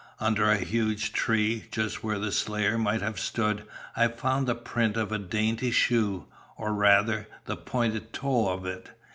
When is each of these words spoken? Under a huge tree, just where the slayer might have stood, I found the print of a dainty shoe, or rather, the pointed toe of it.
Under 0.19 0.45
a 0.49 0.57
huge 0.57 1.13
tree, 1.13 1.65
just 1.69 2.03
where 2.03 2.17
the 2.17 2.31
slayer 2.31 2.75
might 2.75 3.03
have 3.03 3.19
stood, 3.19 3.67
I 3.95 4.07
found 4.07 4.47
the 4.47 4.55
print 4.55 4.97
of 4.97 5.11
a 5.11 5.19
dainty 5.19 5.69
shoe, 5.69 6.25
or 6.57 6.73
rather, 6.73 7.27
the 7.45 7.55
pointed 7.55 8.11
toe 8.11 8.49
of 8.49 8.65
it. 8.65 8.97